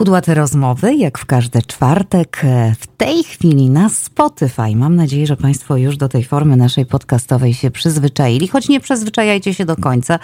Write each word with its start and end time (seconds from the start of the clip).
Kudłate 0.00 0.34
rozmowy, 0.34 0.94
jak 0.94 1.18
w 1.18 1.26
każdy 1.26 1.62
czwartek, 1.62 2.40
e, 2.44 2.74
w 2.80 2.86
tej 2.86 3.24
chwili 3.24 3.70
na 3.70 3.88
Spotify. 3.88 4.76
Mam 4.76 4.96
nadzieję, 4.96 5.26
że 5.26 5.36
Państwo 5.36 5.76
już 5.76 5.96
do 5.96 6.08
tej 6.08 6.24
formy 6.24 6.56
naszej 6.56 6.86
podcastowej 6.86 7.54
się 7.54 7.70
przyzwyczaili, 7.70 8.48
choć 8.48 8.68
nie 8.68 8.80
przyzwyczajajcie 8.80 9.54
się 9.54 9.64
do 9.64 9.76
końca, 9.76 10.18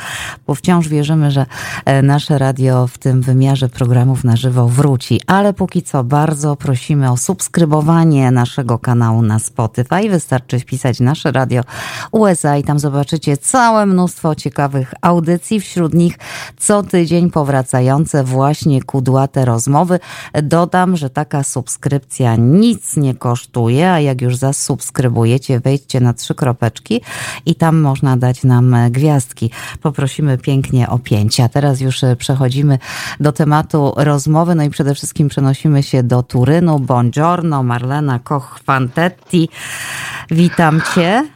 bo 0.47 0.55
wciąż 0.55 0.89
wierzymy, 0.89 1.31
że 1.31 1.47
e, 1.85 2.03
nasze 2.03 2.39
radio 2.39 2.87
w 2.87 2.99
tym 2.99 3.23
wymiarze 3.23 3.69
programów 3.69 4.25
na 4.25 4.37
żywo 4.37 4.69
wróci. 4.69 5.21
Ale 5.27 5.53
póki 5.53 5.83
co 5.83 6.05
bardzo 6.05 6.57
prosimy 6.57 7.11
o 7.11 7.17
subskrybowanie 7.17 8.31
naszego 8.31 8.79
kanału 8.79 9.23
na 9.23 9.39
Spotify. 9.39 10.11
Wystarczy 10.11 10.59
wpisać 10.59 11.01
nasze 11.01 11.33
radio 11.33 11.63
USA 12.13 12.57
i 12.57 12.65
tam 12.65 12.79
zobaczycie 12.79 13.37
całe 13.37 13.87
mnóstwo 13.87 14.35
ciekawych 14.35 14.95
audycji, 15.01 15.61
wśród 15.61 15.95
nich 15.95 16.19
co 16.59 16.83
tydzień 16.83 17.31
powracające 17.31 18.25
właśnie 18.25 18.83
kudłate 18.83 19.45
rozmowy. 19.45 19.66
Dodam, 20.43 20.97
że 20.97 21.11
taka 21.11 21.43
subskrypcja 21.43 22.37
nic 22.37 22.97
nie 22.97 23.15
kosztuje, 23.15 23.93
a 23.93 24.01
jak 24.01 24.21
już 24.21 24.37
zasubskrybujecie, 24.37 25.61
wejdźcie 25.61 26.01
na 26.01 26.15
trzy 26.15 26.35
kropeczki 26.35 27.01
i 27.47 27.55
tam 27.55 27.81
można 27.81 28.17
dać 28.17 28.45
nam 28.45 28.77
gwiazdki. 28.91 29.51
Poprosimy 29.83 30.39
pięknie 30.39 30.89
o 30.89 30.99
pięć. 30.99 31.41
A 31.41 31.49
teraz 31.49 31.81
już 31.81 32.01
przechodzimy 32.19 32.79
do 33.21 33.33
tematu 33.33 33.93
rozmowy, 33.97 34.55
no 34.55 34.63
i 34.63 34.71
przede 34.71 34.95
wszystkim 34.95 35.29
przenosimy 35.29 35.83
się 35.83 36.03
do 36.03 36.23
Turynu. 36.23 36.79
Buongiorno, 36.79 37.63
Marlena 37.63 38.19
Koch-Fantetti. 38.19 39.49
Witam 40.31 40.81
Cię. 40.95 41.36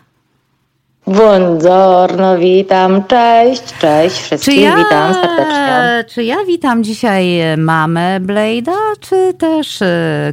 Buongiorno, 1.11 2.39
witam, 2.39 3.05
cześć, 3.05 3.63
cześć 3.81 4.17
wszystkim, 4.21 4.63
ja, 4.63 4.77
witam 4.77 5.15
serdecznie. 5.15 6.05
Czy 6.15 6.25
ja 6.25 6.37
witam 6.47 6.85
dzisiaj 6.85 7.41
mamę 7.57 8.21
Blade'a, 8.21 8.77
czy 9.01 9.35
też 9.39 9.83
y, 9.83 9.87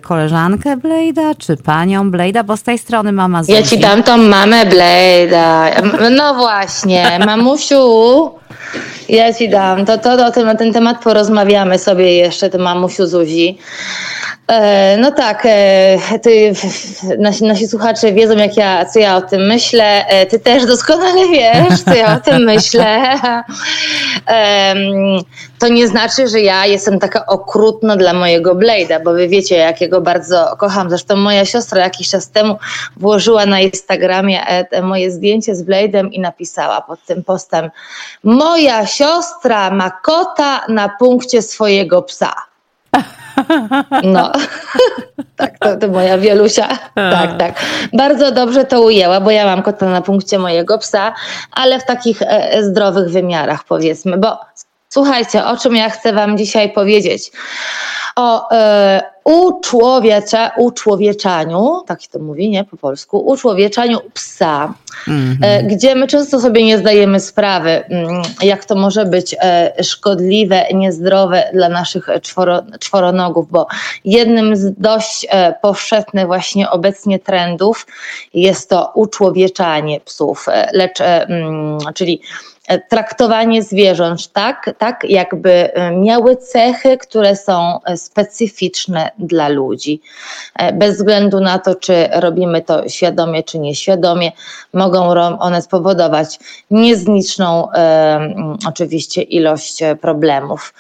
koleżankę 0.03 0.77
Blade'a, 0.77 1.37
czy 1.37 1.57
panią 1.57 2.11
Blade'a, 2.11 2.43
bo 2.43 2.57
z 2.57 2.63
tej 2.63 2.77
strony 2.77 3.11
mama 3.11 3.43
Zuzi. 3.43 3.53
Ja 3.53 3.63
ci 3.63 3.79
dam 3.79 4.03
tą 4.03 4.17
mamę 4.17 4.65
Blade'a. 4.65 5.71
No 6.17 6.33
właśnie, 6.33 7.19
mamusiu, 7.25 8.31
ja 9.09 9.33
ci 9.33 9.49
dam, 9.49 9.85
to, 9.85 9.97
to, 9.97 10.17
to, 10.17 10.31
to 10.31 10.43
na 10.43 10.55
ten 10.55 10.73
temat 10.73 11.03
porozmawiamy 11.03 11.79
sobie 11.79 12.15
jeszcze, 12.15 12.49
to 12.49 12.57
mamusiu 12.57 13.07
Zuzi. 13.07 13.57
E, 14.51 14.97
no 14.97 15.11
tak, 15.11 15.43
e, 15.45 16.19
ty, 16.21 16.53
nasi, 17.19 17.43
nasi 17.43 17.67
słuchacze 17.67 18.13
wiedzą, 18.13 18.35
jak 18.35 18.57
ja, 18.57 18.85
co 18.85 18.99
ja 18.99 19.15
o 19.15 19.21
tym 19.21 19.47
myślę. 19.47 20.07
E, 20.07 20.25
ty 20.25 20.39
też 20.39 20.65
doskonale 20.65 21.27
wiesz, 21.27 21.81
co 21.83 21.93
ja 21.93 22.15
o 22.15 22.19
tym 22.19 22.43
myślę. 22.43 23.13
To 25.59 25.67
nie 25.67 25.87
znaczy, 25.87 26.27
że 26.27 26.41
ja 26.41 26.65
jestem 26.65 26.99
taka 26.99 27.25
okrutna 27.25 27.95
dla 27.95 28.13
mojego 28.13 28.55
Blade'a, 28.55 29.03
bo 29.03 29.13
wy 29.13 29.27
wiecie, 29.27 29.55
jakiego 29.55 30.01
bardzo 30.01 30.55
kocham. 30.57 30.89
Zresztą 30.89 31.15
moja 31.15 31.45
siostra 31.45 31.81
jakiś 31.81 32.09
czas 32.09 32.31
temu 32.31 32.57
włożyła 32.97 33.45
na 33.45 33.59
Instagramie 33.59 34.65
moje 34.83 35.11
zdjęcie 35.11 35.55
z 35.55 35.63
Blade'em 35.63 36.09
i 36.11 36.19
napisała 36.19 36.81
pod 36.81 37.05
tym 37.05 37.23
postem: 37.23 37.69
Moja 38.23 38.85
siostra 38.85 39.69
ma 39.69 39.91
kota 39.91 40.65
na 40.69 40.89
punkcie 40.99 41.41
swojego 41.41 42.01
psa. 42.01 42.46
No, 44.03 44.31
tak, 45.39 45.59
to, 45.59 45.77
to 45.77 45.87
moja 45.87 46.17
wielusia. 46.17 46.67
Tak, 46.95 47.37
tak. 47.37 47.53
Bardzo 47.93 48.31
dobrze 48.31 48.65
to 48.65 48.81
ujęła, 48.81 49.21
bo 49.21 49.31
ja 49.31 49.45
mam 49.45 49.61
kota 49.61 49.85
na 49.85 50.01
punkcie 50.01 50.39
mojego 50.39 50.77
psa, 50.77 51.13
ale 51.51 51.79
w 51.79 51.85
takich 51.85 52.21
e, 52.21 52.63
zdrowych 52.63 53.09
wymiarach 53.09 53.63
powiedzmy, 53.63 54.17
bo 54.17 54.39
słuchajcie, 54.89 55.45
o 55.45 55.57
czym 55.57 55.75
ja 55.75 55.89
chcę 55.89 56.13
Wam 56.13 56.37
dzisiaj 56.37 56.71
powiedzieć 56.71 57.31
o 58.15 58.51
e, 58.51 59.01
uczłowiecza, 59.27 60.51
uczłowieczaniu, 60.57 61.83
tak 61.87 62.01
się 62.01 62.07
to 62.09 62.19
mówi, 62.19 62.49
nie 62.49 62.63
po 62.63 62.77
polsku, 62.77 63.19
uczłowieczaniu 63.19 63.99
psa, 64.13 64.73
mm 65.07 65.35
-hmm. 65.35 65.45
e, 65.45 65.63
gdzie 65.63 65.95
my 65.95 66.07
często 66.07 66.39
sobie 66.39 66.65
nie 66.65 66.77
zdajemy 66.77 67.19
sprawy, 67.19 67.69
mm, 67.69 68.21
jak 68.41 68.65
to 68.65 68.75
może 68.75 69.05
być 69.05 69.35
e, 69.39 69.83
szkodliwe, 69.83 70.65
niezdrowe 70.73 71.49
dla 71.53 71.69
naszych 71.69 72.07
czworo, 72.21 72.63
czworonogów, 72.79 73.51
bo 73.51 73.67
jednym 74.05 74.55
z 74.55 74.73
dość 74.77 75.27
e, 75.29 75.53
powszechnych 75.61 76.25
właśnie 76.25 76.69
obecnie 76.69 77.19
trendów 77.19 77.87
jest 78.33 78.69
to 78.69 78.91
uczłowieczanie 78.95 79.99
psów, 79.99 80.45
lecz, 80.73 81.01
mm, 81.01 81.77
czyli 81.95 82.21
traktowanie 82.89 83.63
zwierząt 83.63 84.31
tak, 84.33 84.69
tak 84.77 85.03
jakby 85.03 85.73
e, 85.73 85.91
miały 85.91 86.35
cechy, 86.35 86.97
które 86.97 87.35
są 87.35 87.79
e, 87.83 87.97
specyficzne 87.97 89.11
dla 89.19 89.47
ludzi. 89.47 90.01
E, 90.55 90.73
bez 90.73 90.95
względu 90.95 91.39
na 91.39 91.59
to, 91.59 91.75
czy 91.75 92.09
robimy 92.13 92.61
to 92.61 92.89
świadomie, 92.89 93.43
czy 93.43 93.59
nieświadomie, 93.59 94.31
mogą 94.73 95.09
one 95.39 95.61
spowodować 95.61 96.39
niezliczną 96.71 97.71
e, 97.71 98.33
oczywiście 98.67 99.21
ilość 99.21 99.79
problemów. 100.01 100.73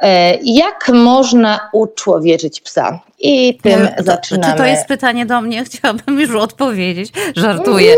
E, 0.00 0.34
jak 0.42 0.88
można 0.88 1.68
uczłowieczyć 1.72 2.60
psa? 2.60 3.00
I 3.26 3.58
tym 3.62 3.88
to, 3.96 4.04
zaczynamy. 4.04 4.52
Czy 4.52 4.58
to 4.58 4.66
jest 4.66 4.86
pytanie 4.86 5.26
do 5.26 5.40
mnie? 5.40 5.64
Chciałabym 5.66 6.20
już 6.20 6.30
odpowiedzieć. 6.30 7.12
Żartuję. 7.36 7.94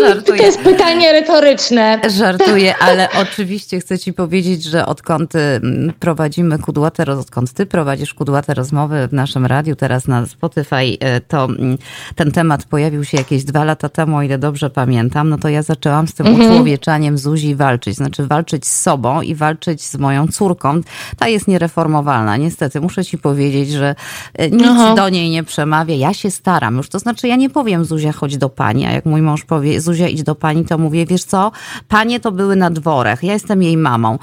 Żartuję. 0.00 0.38
To 0.38 0.44
jest 0.44 0.60
pytanie 0.60 1.12
retoryczne. 1.12 2.00
Żartuję, 2.18 2.74
ale 2.88 3.08
oczywiście 3.22 3.80
chcę 3.80 3.98
Ci 3.98 4.12
powiedzieć, 4.12 4.64
że 4.64 4.86
odkąd 4.86 5.34
mm, 5.34 5.92
prowadzimy 6.00 6.58
kudłate, 6.58 7.02
odkąd 7.02 7.52
Ty 7.52 7.66
prowadzisz 7.66 8.14
kudłate 8.14 8.54
rozmowy 8.54 9.08
w 9.08 9.12
naszym 9.12 9.46
radiu, 9.46 9.76
teraz 9.76 10.08
na 10.08 10.26
Spotify, 10.26 10.96
e, 11.00 11.20
to 11.20 11.44
mm, 11.44 11.78
ten 12.16 12.32
temat 12.32 12.64
pojawił 12.64 13.04
się 13.04 13.18
jakieś 13.18 13.44
dwa 13.44 13.64
lata 13.64 13.88
temu, 13.88 14.16
o 14.16 14.22
ile 14.22 14.38
dobrze 14.38 14.70
pamiętam, 14.70 15.28
no 15.28 15.38
to 15.38 15.48
ja 15.48 15.62
zaczęłam 15.62 16.08
z 16.08 16.14
tym 16.14 16.26
mhm. 16.26 16.50
uczłowieczaniem 16.50 17.18
Zuzi 17.18 17.54
walczyć. 17.54 17.96
Znaczy 17.96 18.26
walczyć 18.26 18.66
z 18.66 18.80
sobą 18.80 19.22
i 19.22 19.34
walczyć 19.34 19.82
z 19.82 19.96
moją 19.96 20.28
córką. 20.28 20.80
Ta 21.18 21.28
jest 21.28 21.48
niereformowalna. 21.48 22.36
Niestety, 22.36 22.80
muszę 22.80 23.04
Ci 23.04 23.18
powiedzieć, 23.18 23.70
że 23.70 23.94
e, 24.34 24.50
nic 24.60 24.70
Aha. 24.70 24.94
do 24.94 25.08
niej 25.08 25.30
nie 25.30 25.44
przemawia. 25.44 25.94
Ja 25.94 26.14
się 26.14 26.30
staram 26.30 26.76
już. 26.76 26.88
To 26.88 26.98
znaczy, 26.98 27.28
ja 27.28 27.36
nie 27.36 27.50
powiem 27.50 27.84
Zuzia, 27.84 28.12
chodź 28.12 28.36
do 28.36 28.48
pani, 28.48 28.86
a 28.86 28.90
jak 28.90 29.04
mój 29.04 29.22
mąż 29.22 29.44
powie 29.44 29.80
Zuzia, 29.80 30.08
idź 30.08 30.22
do 30.22 30.34
pani, 30.34 30.64
to 30.64 30.78
mówię, 30.78 31.06
wiesz 31.06 31.24
co, 31.24 31.52
panie 31.88 32.20
to 32.20 32.32
były 32.32 32.56
na 32.56 32.70
dworach. 32.70 33.22
Ja 33.22 33.32
jestem 33.32 33.62
jej 33.62 33.76
mamą. 33.76 34.18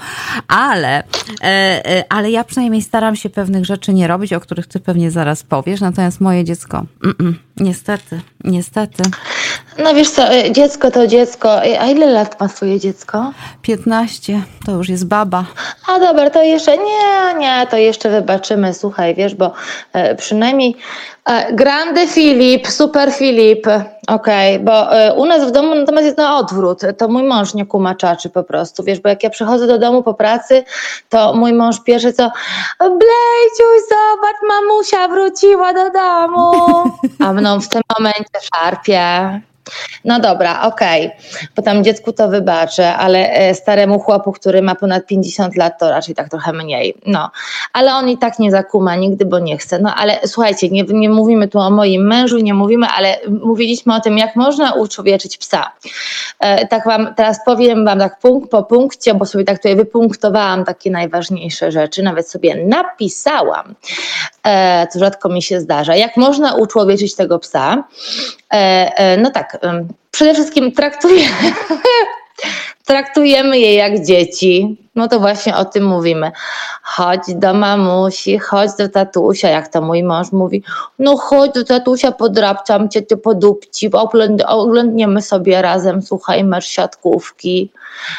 Ale, 0.48 1.02
e, 1.42 1.86
e, 1.86 2.04
ale 2.12 2.30
ja 2.30 2.44
przynajmniej 2.44 2.82
staram 2.82 3.16
się 3.16 3.30
pewnych 3.30 3.64
rzeczy 3.64 3.94
nie 3.94 4.06
robić, 4.06 4.32
o 4.32 4.40
których 4.40 4.66
ty 4.66 4.80
pewnie 4.80 5.10
zaraz 5.10 5.42
powiesz. 5.42 5.80
Natomiast 5.80 6.20
moje 6.20 6.44
dziecko, 6.44 6.84
mm 7.04 7.16
-mm, 7.16 7.34
niestety, 7.56 8.20
niestety. 8.44 9.02
No 9.84 9.94
wiesz 9.94 10.10
co, 10.10 10.32
e, 10.32 10.52
dziecko 10.52 10.90
to 10.90 11.06
dziecko. 11.06 11.60
A 11.60 11.86
ile 11.86 12.06
lat 12.06 12.40
ma 12.40 12.48
swoje 12.48 12.80
dziecko? 12.80 13.32
15, 13.62 14.42
to 14.66 14.72
już 14.72 14.88
jest 14.88 15.06
baba. 15.06 15.44
A 15.88 15.98
dobra, 15.98 16.30
to 16.30 16.42
jeszcze 16.42 16.76
nie, 16.76 17.34
nie, 17.38 17.66
to 17.70 17.76
jeszcze 17.76 18.10
wybaczymy. 18.10 18.74
Słuchaj, 18.74 19.14
wiesz, 19.14 19.34
bo 19.34 19.52
e, 19.92 20.14
przynajmniej 20.14 20.76
e, 21.26 21.52
Grande 21.52 22.06
Filip, 22.06 22.68
Super 22.68 23.12
Filip, 23.12 23.66
okej, 24.08 24.54
okay, 24.54 24.64
bo 24.64 24.96
e, 24.96 25.14
u 25.14 25.26
nas 25.26 25.48
w 25.48 25.50
domu 25.50 25.74
natomiast 25.74 26.04
jest 26.04 26.18
na 26.18 26.38
odwrót. 26.38 26.80
To 26.98 27.08
mój 27.08 27.22
mąż 27.22 27.54
nie 27.54 27.66
kumaczaczy 27.66 28.30
po 28.30 28.42
prostu, 28.42 28.84
wiesz, 28.84 29.00
bo 29.00 29.08
jak 29.08 29.22
ja 29.22 29.30
przychodzę 29.30 29.66
do 29.66 29.78
domu 29.78 30.02
po 30.02 30.14
pracy, 30.14 30.64
to 31.08 31.34
mój 31.34 31.52
mąż 31.52 31.80
pierwszy 31.80 32.12
co 32.12 32.30
Blejciuś, 32.78 33.88
zobacz, 33.88 34.36
mamusia 34.48 35.08
wróciła 35.08 35.72
do 35.72 35.90
domu. 35.90 36.52
A 37.18 37.32
mną 37.32 37.60
w 37.60 37.68
tym 37.68 37.82
momencie 37.98 38.38
szarpie. 38.54 39.40
No 40.04 40.20
dobra, 40.20 40.62
okej, 40.62 41.06
okay. 41.06 41.48
bo 41.56 41.62
tam 41.62 41.84
dziecku 41.84 42.12
to 42.12 42.28
wybaczę, 42.28 42.96
ale 42.96 43.30
e, 43.30 43.54
staremu 43.54 44.00
chłopu, 44.00 44.32
który 44.32 44.62
ma 44.62 44.74
ponad 44.74 45.06
50 45.06 45.56
lat, 45.56 45.78
to 45.78 45.90
raczej 45.90 46.14
tak 46.14 46.28
trochę 46.28 46.52
mniej. 46.52 46.94
No, 47.06 47.30
ale 47.72 47.94
on 47.94 48.08
i 48.08 48.18
tak 48.18 48.38
nie 48.38 48.50
zakuma 48.50 48.96
nigdy, 48.96 49.24
bo 49.24 49.38
nie 49.38 49.58
chce. 49.58 49.78
No 49.78 49.94
ale 49.94 50.18
słuchajcie, 50.26 50.68
nie, 50.68 50.82
nie 50.82 51.08
mówimy 51.08 51.48
tu 51.48 51.58
o 51.58 51.70
moim 51.70 52.06
mężu, 52.06 52.38
nie 52.38 52.54
mówimy, 52.54 52.86
ale 52.86 53.18
mówiliśmy 53.42 53.94
o 53.94 54.00
tym, 54.00 54.18
jak 54.18 54.36
można 54.36 54.72
uczłowieczyć 54.72 55.38
psa. 55.38 55.72
E, 56.40 56.66
tak 56.66 56.84
wam 56.84 57.14
teraz 57.14 57.38
powiem 57.44 57.84
wam 57.84 57.98
tak 57.98 58.18
punkt 58.18 58.50
po 58.50 58.62
punkcie, 58.62 59.14
bo 59.14 59.26
sobie 59.26 59.44
tak 59.44 59.56
tutaj 59.56 59.76
wypunktowałam 59.76 60.64
takie 60.64 60.90
najważniejsze 60.90 61.72
rzeczy, 61.72 62.02
nawet 62.02 62.30
sobie 62.30 62.64
napisałam, 62.64 63.74
e, 64.44 64.86
co 64.92 64.98
rzadko 64.98 65.28
mi 65.28 65.42
się 65.42 65.60
zdarza. 65.60 65.96
Jak 65.96 66.16
można 66.16 66.54
uczłowieczyć 66.54 67.14
tego 67.14 67.38
psa? 67.38 67.84
E, 68.52 68.92
e, 68.96 69.16
no 69.16 69.30
tak, 69.30 69.58
przede 70.10 70.34
wszystkim 70.34 70.72
traktujemy, 70.72 71.52
traktujemy 72.86 73.58
je 73.58 73.74
jak 73.74 74.04
dzieci. 74.04 74.76
No 74.94 75.08
to 75.08 75.20
właśnie 75.20 75.56
o 75.56 75.64
tym 75.64 75.84
mówimy. 75.84 76.32
Chodź 76.82 77.34
do 77.34 77.54
mamusi, 77.54 78.38
chodź 78.38 78.70
do 78.78 78.88
tatusia, 78.88 79.48
jak 79.48 79.68
to 79.68 79.80
mój 79.80 80.02
mąż 80.02 80.32
mówi. 80.32 80.62
No 80.98 81.16
chodź 81.16 81.52
do 81.52 81.64
tatusia, 81.64 82.12
podrapczam 82.12 82.88
cię, 82.88 83.02
ty 83.02 83.16
podupci, 83.16 83.90
oglądniemy 84.46 85.22
sobie 85.22 85.62
razem, 85.62 86.02
słuchaj, 86.02 86.44
masz 86.44 86.66
siatkówki. 86.66 87.72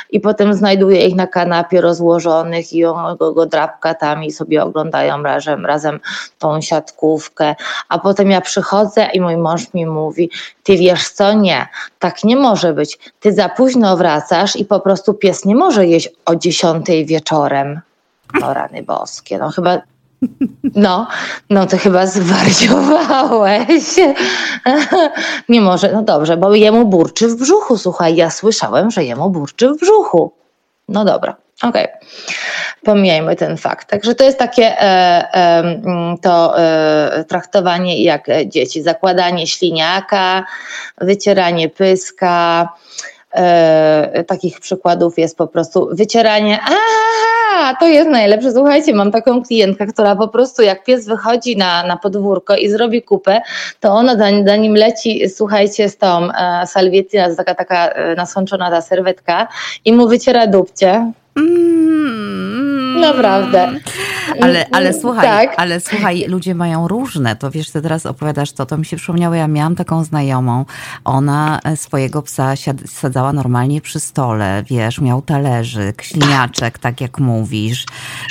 I 0.10 0.19
potem 0.19 0.54
znajduje 0.54 1.07
ich 1.07 1.16
na 1.16 1.27
kanapie 1.27 1.81
rozłożonych 1.81 2.74
i 2.74 2.86
on 2.86 3.18
go, 3.18 3.33
go 3.33 3.45
drapka 3.45 3.94
tam 3.94 4.24
i 4.24 4.31
sobie 4.31 4.63
oglądają 4.63 5.24
razem, 5.24 5.65
razem 5.65 6.00
tą 6.39 6.62
siatkówkę. 6.62 7.56
A 7.89 8.00
potem 8.00 8.31
ja 8.31 8.42
przychodzę 8.42 9.07
i 9.13 9.22
mój 9.22 9.38
mąż 9.38 9.74
mi 9.74 9.86
mówi, 9.86 10.30
ty 10.63 10.77
wiesz 10.77 11.10
co, 11.10 11.33
nie, 11.33 11.68
tak 12.00 12.24
nie 12.24 12.36
może 12.36 12.74
być. 12.74 13.00
Ty 13.19 13.33
za 13.33 13.50
późno 13.50 13.98
wracasz 13.98 14.56
i 14.56 14.65
po 14.65 14.80
prostu 14.80 15.13
pies 15.13 15.45
nie 15.45 15.56
może 15.56 15.88
jeść 15.88 16.10
o 16.25 16.36
10 16.36 16.69
wieczorem. 17.06 17.81
No 18.42 18.54
rany 18.54 18.83
boskie, 18.83 19.38
no 19.38 19.51
chyba 19.51 19.81
no, 20.75 21.07
no 21.50 21.66
to 21.66 21.77
chyba 21.77 22.06
zwariowałeś. 22.07 23.95
Nie 25.50 25.62
może, 25.62 25.92
no 25.92 26.01
dobrze, 26.01 26.38
bo 26.38 26.56
jemu 26.56 26.86
burczy 26.86 27.27
w 27.27 27.36
brzuchu. 27.36 27.77
Słuchaj, 27.77 28.16
ja 28.16 28.30
słyszałem, 28.30 28.92
że 28.92 29.04
jemu 29.04 29.30
burczy 29.30 29.69
w 29.69 29.77
brzuchu. 29.77 30.33
No 30.89 31.06
dobra, 31.06 31.36
okej. 31.63 31.86
Okay. 31.86 32.07
Pomijajmy 32.83 33.36
ten 33.36 33.57
fakt. 33.57 33.89
Także 33.89 34.15
to 34.15 34.24
jest 34.24 34.39
takie 34.39 34.81
e, 34.81 34.86
e, 35.33 35.63
to 36.22 36.60
e, 36.60 37.25
traktowanie 37.27 38.04
jak 38.04 38.27
dzieci. 38.48 38.81
Zakładanie 38.81 39.48
śliniaka, 39.48 40.45
wycieranie 40.98 41.69
pyska, 41.69 42.69
E, 43.34 44.24
takich 44.28 44.60
przykładów 44.60 45.18
jest 45.18 45.38
po 45.38 45.48
prostu 45.48 45.90
wycieranie. 45.92 46.60
A, 46.64 47.76
to 47.80 47.88
jest 47.88 48.10
najlepsze. 48.10 48.52
Słuchajcie, 48.52 48.94
mam 48.94 49.12
taką 49.12 49.44
klientkę, 49.44 49.88
która 49.88 50.16
po 50.16 50.28
prostu 50.28 50.62
jak 50.62 50.84
pies 50.84 51.06
wychodzi 51.06 51.58
na, 51.58 51.84
na 51.84 51.98
podwórko 51.98 52.56
i 52.56 52.70
zrobi 52.70 53.02
kupę, 53.02 53.42
to 53.80 53.92
ona 53.92 54.18
zanim 54.46 54.76
leci, 54.76 55.30
słuchajcie, 55.30 55.90
z 55.90 55.98
tą 55.98 56.31
e, 56.31 56.68
salwietą, 56.68 57.18
taka, 57.38 57.56
taka 57.56 57.90
e, 57.90 58.16
nasączona 58.16 58.70
ta 58.70 58.81
serwetka 58.81 59.48
i 59.86 59.94
mu 59.94 60.08
wyciera 60.08 60.48
dupcie. 60.48 61.12
Mm, 61.38 62.29
Naprawdę. 63.00 63.68
Ale, 64.42 64.66
ale 64.72 64.94
słuchaj, 64.94 65.28
tak. 65.28 65.54
ale 65.57 65.80
słuchaj, 65.80 66.25
ludzie 66.28 66.56
mają 66.56 66.88
różne. 66.88 67.36
To 67.36 67.51
wiesz, 67.51 67.72
ty 67.72 67.81
teraz 67.81 68.06
opowiadasz 68.06 68.51
to, 68.51 68.66
to 68.66 68.78
mi 68.78 68.86
się 68.86 68.98
przypomniało, 68.98 69.36
ja 69.36 69.48
miałam 69.48 69.75
taką 69.75 70.04
znajomą, 70.04 70.66
ona 71.06 71.60
e, 71.63 71.78
swojego 71.78 72.22
psa 72.22 72.54
sadzała 72.86 73.34
normalnie 73.34 73.81
przy 73.81 74.00
stole, 74.00 74.63
wiesz, 74.69 75.01
miał 75.01 75.22
talerzyk, 75.22 76.04
śliniaczek, 76.04 76.80
tak 76.80 77.01
jak 77.01 77.19
mówisz. 77.19 77.86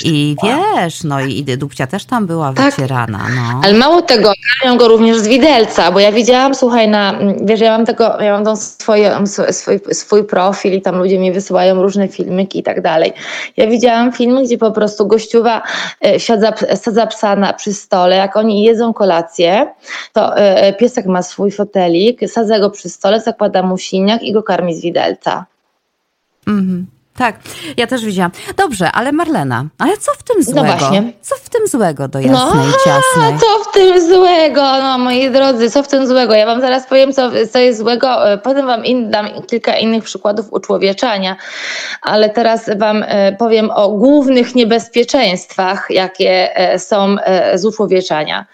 I 0.05 0.37
wiesz, 0.43 1.05
no 1.05 1.20
i 1.20 1.44
dupcia 1.44 1.87
też 1.87 2.05
tam 2.05 2.26
była 2.26 2.53
tak. 2.53 2.75
wycierana. 2.75 3.26
No. 3.37 3.61
Ale 3.65 3.75
mało 3.75 4.03
tego, 4.03 4.32
mają 4.65 4.79
go 4.79 4.88
również 4.88 5.19
z 5.19 5.29
widelca, 5.29 5.93
bo 5.93 6.00
ja 6.00 6.12
widziałam, 6.12 6.55
słuchaj, 6.55 6.88
na, 6.88 7.19
wiesz, 7.43 7.61
ja 7.61 7.76
mam 7.76 7.87
tego, 7.87 8.20
ja 8.20 8.32
mam 8.32 8.44
tą 8.44 8.56
swoje, 8.56 9.26
swój, 9.26 9.81
swój 9.93 10.25
profil 10.25 10.73
i 10.73 10.82
tam 10.82 10.99
ludzie 10.99 11.19
mi 11.19 11.32
wysyłają 11.32 11.82
różne 11.82 12.09
filmiki 12.09 12.59
i 12.59 12.62
tak 12.62 12.82
dalej. 12.82 13.12
Ja 13.56 13.67
widziałam 13.67 14.12
filmy, 14.12 14.44
gdzie 14.44 14.57
po 14.58 14.72
prostu 14.72 15.06
gościuwa 15.06 15.62
E, 16.00 16.20
siadza, 16.20 16.52
sadza 16.75 17.06
psa 17.06 17.37
na, 17.37 17.52
przy 17.52 17.75
stole, 17.75 18.16
jak 18.16 18.37
oni 18.37 18.62
jedzą 18.62 18.93
kolację, 18.93 19.75
to 20.12 20.37
e, 20.37 20.62
e, 20.62 20.72
piesek 20.72 21.06
ma 21.06 21.22
swój 21.22 21.50
fotelik, 21.50 22.20
sadza 22.31 22.58
go 22.58 22.70
przy 22.70 22.88
stole, 22.88 23.20
zakłada 23.20 23.62
mu 23.62 23.78
siniak 23.78 24.22
i 24.22 24.32
go 24.32 24.43
karmi 24.43 24.75
z 24.75 24.82
widelca. 24.82 25.46
Mhm. 26.46 26.87
Tak, 27.19 27.37
ja 27.76 27.87
też 27.87 28.05
widziałam. 28.05 28.31
Dobrze, 28.56 28.93
ale 28.93 29.12
Marlena, 29.12 29.65
ale 29.79 29.97
co 29.97 30.12
w 30.12 30.23
tym 30.23 30.37
no 30.38 30.44
złego? 30.44 30.62
No 30.62 30.79
właśnie. 30.79 31.12
Co 31.20 31.35
w 31.37 31.49
tym 31.49 31.67
złego 31.67 32.09
do 32.09 32.19
jasnej, 32.19 32.67
no, 32.67 32.73
ciasnej? 32.85 33.38
Co 33.41 33.70
w 33.70 33.73
tym 33.73 34.00
złego, 34.09 34.62
no 34.62 34.99
moi 34.99 35.31
drodzy, 35.31 35.70
co 35.70 35.82
w 35.82 35.88
tym 35.88 36.06
złego? 36.06 36.35
Ja 36.35 36.47
wam 36.47 36.61
zaraz 36.61 36.87
powiem, 36.87 37.12
co, 37.12 37.31
co 37.53 37.59
jest 37.59 37.79
złego, 37.79 38.32
e, 38.32 38.38
potem 38.38 38.67
wam 38.67 38.85
in, 38.85 39.11
dam 39.11 39.29
kilka 39.47 39.79
innych 39.79 40.05
przykładów 40.05 40.53
uczłowieczania, 40.53 41.37
ale 42.03 42.31
teraz 42.31 42.70
wam 42.76 43.05
e, 43.06 43.32
powiem 43.32 43.70
o 43.70 43.88
głównych 43.88 44.55
niebezpieczeństwach, 44.55 45.87
jakie 45.91 46.56
e, 46.56 46.79
są 46.79 47.17
z 47.55 47.65
uczłowieczania. 47.65 48.47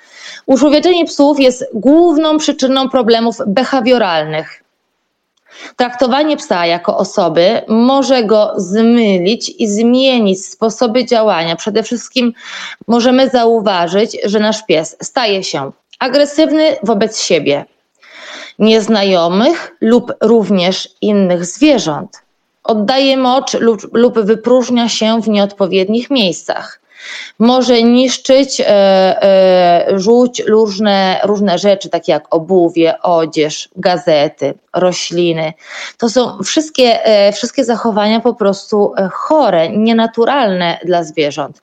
Uczłowieczenie 0.47 1.05
psów 1.05 1.41
jest 1.41 1.65
główną 1.75 2.39
przyczyną 2.39 2.89
problemów 2.89 3.37
behawioralnych 3.47 4.64
Traktowanie 5.77 6.37
psa 6.37 6.67
jako 6.67 6.97
osoby 6.97 7.63
może 7.69 8.25
go 8.25 8.53
zmylić 8.57 9.49
i 9.59 9.69
zmienić 9.69 10.47
sposoby 10.47 11.05
działania. 11.05 11.57
Przede 11.57 11.83
wszystkim 11.83 12.33
możemy 12.87 13.29
zauważyć, 13.29 14.17
że 14.25 14.41
nasz 14.41 14.67
pies 14.67 14.97
staje 15.03 15.45
się 15.45 15.73
agresywny 15.99 16.77
wobec 16.83 17.21
siebie, 17.21 17.65
nieznajomych 18.59 19.77
lub 19.81 20.13
również 20.21 20.89
innych 21.01 21.45
zwierząt. 21.45 22.23
Oddaje 22.65 23.17
mocz 23.17 23.55
lub, 23.55 23.81
lub 23.93 24.21
wypróżnia 24.21 24.89
się 24.89 25.21
w 25.23 25.29
nieodpowiednich 25.29 26.11
miejscach 26.11 26.81
może 27.39 27.83
niszczyć, 27.83 28.61
e, 28.61 28.67
e, 28.69 29.99
rzuć 29.99 30.43
różne, 30.49 31.21
różne 31.25 31.59
rzeczy, 31.59 31.89
takie 31.89 32.13
jak 32.13 32.35
obuwie, 32.35 33.03
odzież, 33.03 33.69
gazety, 33.77 34.55
rośliny. 34.75 35.53
To 35.99 36.09
są 36.09 36.43
wszystkie, 36.43 37.05
e, 37.05 37.33
wszystkie 37.33 37.65
zachowania 37.65 38.21
po 38.21 38.35
prostu 38.35 38.93
chore, 39.13 39.69
nienaturalne 39.69 40.79
dla 40.85 41.05
zwierząt. 41.05 41.63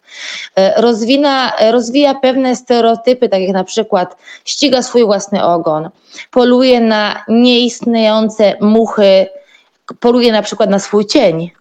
Rozwina, 0.78 1.54
rozwija 1.72 2.16
pewne 2.16 2.56
stereotypy, 2.56 3.30
tak 3.30 3.42
jak 3.42 3.52
na 3.52 3.64
przykład 3.64 4.16
ściga 4.46 4.82
swój 4.82 5.06
własny 5.06 5.44
ogon, 5.44 5.90
poluje 6.32 6.82
na 6.82 7.24
nieistniejące 7.28 8.58
muchy, 8.62 9.28
poluje 10.00 10.32
na 10.32 10.42
przykład 10.42 10.70
na 10.70 10.80
swój 10.80 11.06
cień, 11.06 11.52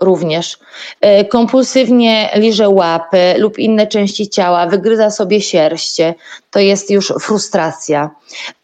również. 0.00 0.58
E, 1.00 1.24
kompulsywnie 1.24 2.30
liże 2.34 2.68
łapy 2.68 3.34
lub 3.38 3.58
inne 3.58 3.86
części 3.86 4.28
ciała, 4.28 4.66
wygryza 4.66 5.10
sobie 5.10 5.40
sierście, 5.40 6.14
to 6.50 6.60
jest 6.60 6.90
już 6.90 7.12
frustracja. 7.20 8.10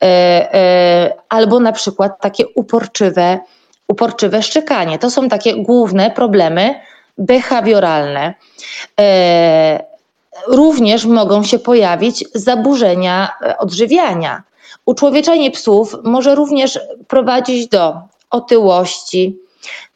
E, 0.02 0.06
e, 0.54 1.14
albo 1.28 1.60
na 1.60 1.72
przykład 1.72 2.20
takie 2.20 2.46
uporczywe, 2.48 3.38
uporczywe 3.88 4.42
szczekanie. 4.42 4.98
To 4.98 5.10
są 5.10 5.28
takie 5.28 5.54
główne 5.54 6.10
problemy 6.10 6.80
behawioralne. 7.18 8.34
Również 10.46 11.04
mogą 11.04 11.44
się 11.44 11.58
pojawić 11.58 12.24
zaburzenia 12.34 13.28
odżywiania. 13.58 14.42
Uczłowieczenie 14.86 15.50
psów 15.50 15.96
może 16.04 16.34
również 16.34 16.80
prowadzić 17.08 17.68
do 17.68 17.94
otyłości, 18.30 19.38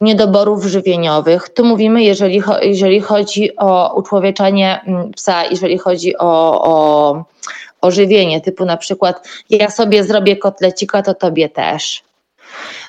niedoborów 0.00 0.64
żywieniowych. 0.64 1.48
Tu 1.48 1.64
mówimy, 1.64 2.02
jeżeli, 2.02 2.42
jeżeli 2.62 3.00
chodzi 3.00 3.56
o 3.56 3.94
uczłowieczanie 3.94 4.80
mm, 4.86 5.12
psa, 5.12 5.44
jeżeli 5.44 5.78
chodzi 5.78 6.18
o, 6.18 6.62
o, 6.64 7.24
o 7.80 7.90
żywienie, 7.90 8.40
typu 8.40 8.64
na 8.64 8.76
przykład 8.76 9.28
ja 9.50 9.70
sobie 9.70 10.04
zrobię 10.04 10.36
kotlecika, 10.36 11.02
to 11.02 11.14
tobie 11.14 11.48
też. 11.48 12.02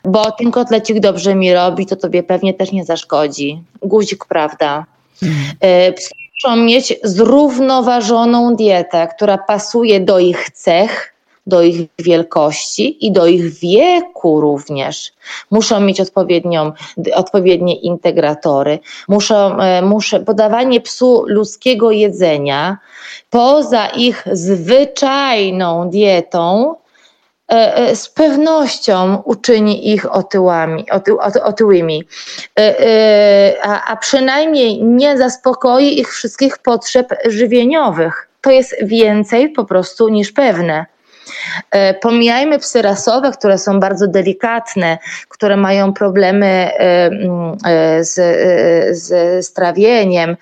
Bo 0.05 0.31
ten 0.31 0.51
kotlecik 0.51 0.99
dobrze 0.99 1.35
mi 1.35 1.53
robi, 1.53 1.85
to 1.85 1.95
tobie 1.95 2.23
pewnie 2.23 2.53
też 2.53 2.71
nie 2.71 2.85
zaszkodzi. 2.85 3.63
Guzik, 3.81 4.25
prawda? 4.25 4.85
Mhm. 5.23 5.93
Psy 5.93 6.09
muszą 6.43 6.55
mieć 6.55 6.93
zrównoważoną 7.03 8.55
dietę, 8.55 9.07
która 9.15 9.37
pasuje 9.37 9.99
do 9.99 10.19
ich 10.19 10.49
cech, 10.49 11.13
do 11.49 11.61
ich 11.61 11.87
wielkości 11.99 13.05
i 13.05 13.11
do 13.11 13.27
ich 13.27 13.59
wieku 13.59 14.41
również. 14.41 15.13
Muszą 15.51 15.79
mieć 15.79 16.01
odpowiednią, 16.01 16.71
odpowiednie 17.13 17.75
integratory. 17.75 18.79
Muszą, 19.07 19.59
e, 19.59 19.81
podawanie 20.25 20.81
psu 20.81 21.23
ludzkiego 21.27 21.91
jedzenia 21.91 22.77
poza 23.29 23.87
ich 23.87 24.25
zwyczajną 24.31 25.89
dietą 25.89 26.75
e, 27.51 27.75
e, 27.75 27.95
z 27.95 28.09
pewnością 28.09 29.21
uczyni 29.25 29.89
ich 29.93 30.15
otyłami, 30.15 30.91
oty, 30.91 31.43
otyłymi, 31.43 32.03
a, 33.63 33.85
a 33.85 33.97
przynajmniej 33.97 34.83
nie 34.83 35.17
zaspokoi 35.17 35.99
ich 35.99 36.13
wszystkich 36.13 36.57
potrzeb 36.57 37.07
żywieniowych. 37.25 38.29
To 38.41 38.51
jest 38.51 38.75
więcej 38.81 39.49
po 39.49 39.65
prostu 39.65 40.09
niż 40.09 40.31
pewne. 40.31 40.85
E, 41.71 41.93
pomijajmy 41.93 42.59
psy 42.59 42.81
rasowe, 42.81 43.31
które 43.31 43.57
są 43.57 43.79
bardzo 43.79 44.07
delikatne, 44.07 44.97
które 45.29 45.57
mają 45.57 45.93
problemy 45.93 46.45
e, 46.45 47.09
e, 47.65 48.03
z, 48.03 48.15
z 48.97 49.45
strawieniem. 49.45 50.37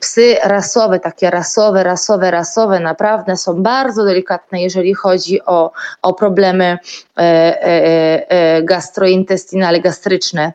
Psy 0.00 0.36
rasowe, 0.44 1.00
takie 1.00 1.30
rasowe, 1.30 1.84
rasowe, 1.84 2.30
rasowe, 2.30 2.80
naprawdę 2.80 3.36
są 3.36 3.62
bardzo 3.62 4.04
delikatne, 4.04 4.62
jeżeli 4.62 4.94
chodzi 4.94 5.44
o, 5.46 5.72
o 6.02 6.14
problemy 6.14 6.78
gastrointestinale, 8.62 9.80
gastryczne. 9.80 10.52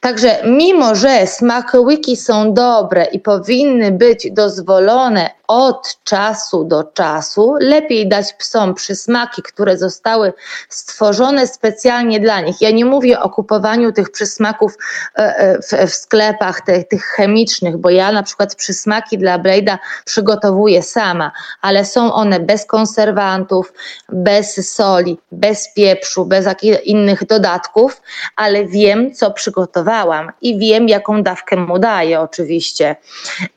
Także 0.00 0.42
mimo, 0.44 0.94
że 0.94 1.26
smakołyki 1.26 2.16
są 2.16 2.54
dobre 2.54 3.04
i 3.04 3.20
powinny 3.20 3.92
być 3.92 4.28
dozwolone 4.32 5.30
od 5.48 5.98
czasu 6.04 6.64
do 6.64 6.84
czasu, 6.84 7.54
lepiej 7.60 8.08
dać 8.08 8.32
psom 8.32 8.74
przysmaki, 8.74 9.42
które 9.42 9.78
zostały 9.78 10.32
stworzone 10.68 11.46
specjalnie 11.46 12.20
dla 12.20 12.40
nich. 12.40 12.60
Ja 12.60 12.70
nie 12.70 12.84
mówię 12.84 13.20
o 13.20 13.30
kupowaniu 13.30 13.92
tych 13.92 14.10
przysmaków 14.10 14.76
e, 15.16 15.36
e, 15.36 15.58
w, 15.62 15.90
w 15.90 15.94
sklepach, 15.94 16.60
tych, 16.60 16.88
tych 16.88 17.04
chemicznych, 17.04 17.76
bo 17.76 17.90
ja 17.90 18.12
na 18.12 18.22
przykład 18.22 18.54
przysmaki 18.54 19.18
dla 19.18 19.38
Blade'a 19.38 19.78
przygotowuję 20.04 20.82
sama, 20.82 21.32
ale 21.60 21.84
są 21.84 22.12
one 22.12 22.40
bez 22.40 22.66
konserwantów, 22.66 23.72
bez 24.08 24.74
soli, 24.74 25.18
bez 25.32 25.74
pieprzu, 25.74 26.24
bez 26.24 26.46
innych 26.84 27.26
dodatków, 27.26 28.02
ale 28.36 28.66
wiem, 28.66 29.14
co 29.14 29.30
przygotowałam 29.44 30.32
i 30.42 30.58
wiem, 30.58 30.88
jaką 30.88 31.22
dawkę 31.22 31.56
mu 31.56 31.78
daję 31.78 32.20
oczywiście. 32.20 32.96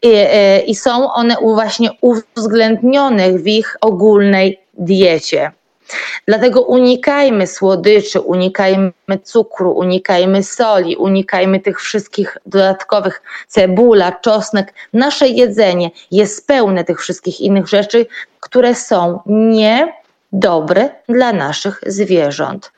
I, 0.01 0.11
e, 0.13 0.59
i 0.59 0.75
są 0.75 1.13
one 1.13 1.35
właśnie 1.41 1.89
uwzględnionych 2.01 3.41
w 3.41 3.47
ich 3.47 3.77
ogólnej 3.81 4.59
diecie. 4.73 5.51
Dlatego 6.27 6.61
unikajmy 6.61 7.47
słodyczy, 7.47 8.21
unikajmy 8.21 8.91
cukru, 9.23 9.71
unikajmy 9.71 10.43
soli, 10.43 10.95
unikajmy 10.95 11.59
tych 11.59 11.81
wszystkich 11.81 12.37
dodatkowych 12.45 13.21
cebula, 13.47 14.11
czosnek. 14.11 14.73
Nasze 14.93 15.27
jedzenie 15.27 15.91
jest 16.11 16.47
pełne 16.47 16.83
tych 16.83 16.99
wszystkich 17.01 17.41
innych 17.41 17.67
rzeczy, 17.67 18.05
które 18.39 18.75
są 18.75 19.19
niedobre 19.25 20.89
dla 21.09 21.33
naszych 21.33 21.81
zwierząt, 21.87 22.71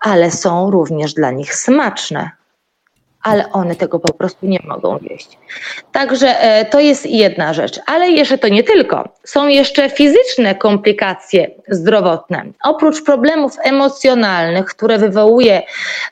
ale 0.00 0.30
są 0.30 0.70
również 0.70 1.14
dla 1.14 1.30
nich 1.30 1.54
smaczne 1.54 2.30
ale 3.24 3.52
one 3.52 3.76
tego 3.76 3.98
po 3.98 4.12
prostu 4.12 4.46
nie 4.46 4.60
mogą 4.64 4.98
jeść. 5.02 5.38
Także 5.92 6.40
e, 6.40 6.64
to 6.64 6.80
jest 6.80 7.06
jedna 7.06 7.54
rzecz. 7.54 7.80
Ale 7.86 8.10
jeszcze 8.10 8.38
to 8.38 8.48
nie 8.48 8.62
tylko. 8.62 9.08
Są 9.24 9.48
jeszcze 9.48 9.90
fizyczne 9.90 10.54
komplikacje 10.54 11.50
zdrowotne. 11.68 12.44
Oprócz 12.64 13.04
problemów 13.04 13.52
emocjonalnych, 13.62 14.66
które 14.66 14.98
wywołuje 14.98 15.62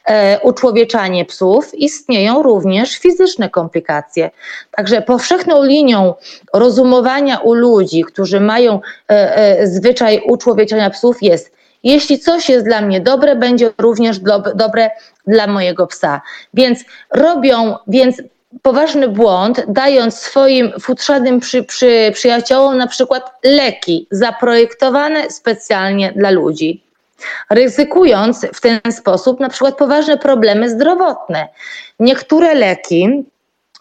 e, 0.04 0.40
uczłowieczanie 0.40 1.24
psów, 1.24 1.74
istnieją 1.74 2.42
również 2.42 2.98
fizyczne 2.98 3.50
komplikacje. 3.50 4.30
Także 4.70 5.02
powszechną 5.02 5.62
linią 5.62 6.14
rozumowania 6.54 7.38
u 7.38 7.54
ludzi, 7.54 8.04
którzy 8.04 8.40
mają 8.40 8.80
e, 9.08 9.66
zwyczaj 9.66 10.22
uczłowieczania 10.26 10.90
psów 10.90 11.22
jest 11.22 11.61
jeśli 11.84 12.18
coś 12.18 12.48
jest 12.48 12.64
dla 12.64 12.80
mnie 12.80 13.00
dobre, 13.00 13.36
będzie 13.36 13.70
również 13.78 14.18
do, 14.18 14.38
dobre 14.38 14.90
dla 15.26 15.46
mojego 15.46 15.86
psa. 15.86 16.20
Więc 16.54 16.84
robią, 17.10 17.76
więc 17.86 18.22
poważny 18.62 19.08
błąd, 19.08 19.64
dając 19.68 20.18
swoim 20.18 20.72
futrzanym 20.80 21.40
przy, 21.40 21.62
przy, 21.62 22.10
przyjaciołom 22.14 22.78
na 22.78 22.86
przykład 22.86 23.30
leki 23.44 24.06
zaprojektowane 24.10 25.30
specjalnie 25.30 26.12
dla 26.16 26.30
ludzi. 26.30 26.84
Ryzykując 27.50 28.46
w 28.54 28.60
ten 28.60 28.80
sposób 28.92 29.40
na 29.40 29.48
przykład 29.48 29.76
poważne 29.76 30.18
problemy 30.18 30.70
zdrowotne. 30.70 31.48
Niektóre 32.00 32.54
leki 32.54 33.24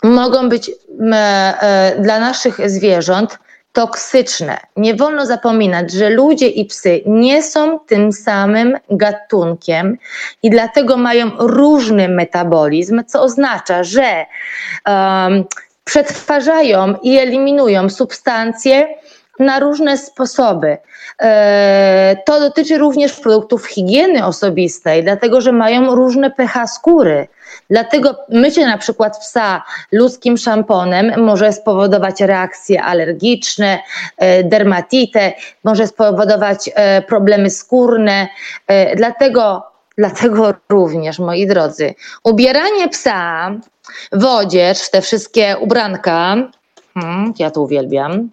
mogą 0.04 0.50
być 0.50 0.70
e, 0.70 0.74
e, 1.14 1.96
dla 2.00 2.20
naszych 2.20 2.70
zwierząt 2.70 3.40
toksyczne. 3.74 4.58
Nie 4.78 4.96
wolno 4.96 5.26
zapominać, 5.26 5.92
że 5.92 6.10
ludzie 6.10 6.48
i 6.48 6.66
psy 6.66 7.02
nie 7.06 7.44
są 7.44 7.80
tym 7.80 8.12
samym 8.12 8.78
gatunkiem 8.90 9.98
i 10.44 10.50
dlatego 10.50 10.98
mają 10.98 11.32
różny 11.40 12.10
metabolizm, 12.10 13.04
co 13.08 13.22
oznacza, 13.22 13.84
że 13.84 14.26
um, 14.88 15.44
przetwarzają 15.84 16.96
i 17.04 17.18
eliminują 17.18 17.90
substancje 17.90 18.88
na 19.40 19.60
różne 19.60 19.98
sposoby. 19.98 20.78
E, 21.22 22.18
to 22.26 22.40
dotyczy 22.40 22.78
również 22.78 23.14
produktów 23.14 23.66
higieny 23.66 24.26
osobistej, 24.26 25.04
dlatego 25.04 25.42
że 25.42 25.52
mają 25.52 25.96
różne 25.96 26.32
pH 26.32 26.68
skóry. 26.68 27.28
Dlatego 27.70 28.16
mycie 28.30 28.66
na 28.66 28.78
przykład 28.78 29.20
psa 29.20 29.64
ludzkim 29.92 30.38
szamponem 30.38 31.24
może 31.24 31.54
spowodować 31.54 32.22
reakcje 32.22 32.84
alergiczne, 32.84 33.80
e, 34.18 34.44
dermatitę, 34.44 35.34
może 35.64 35.88
spowodować 35.88 36.70
e, 36.76 37.02
problemy 37.02 37.50
skórne. 37.50 38.28
Dlatego, 38.96 39.64
dlatego 39.98 40.54
również, 40.70 41.20
moi 41.20 41.48
drodzy, 41.48 41.94
ubieranie 42.24 42.90
psa 42.90 43.52
w 44.12 44.26
odzież, 44.26 44.90
te 44.90 45.02
wszystkie 45.02 45.58
ubranka, 45.58 46.36
Hmm, 46.94 47.34
ja 47.40 47.52
to 47.52 47.62
uwielbiam. 47.62 48.30